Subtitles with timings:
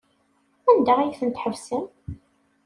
[0.69, 1.85] Anda ay ten-tḥebsem?